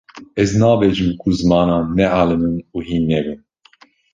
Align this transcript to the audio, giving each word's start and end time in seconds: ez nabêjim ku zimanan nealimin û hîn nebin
ez 0.41 0.51
nabêjim 0.61 1.11
ku 1.19 1.27
zimanan 1.37 1.83
nealimin 1.97 2.55
û 2.75 2.77
hîn 2.87 3.03
nebin 3.11 3.39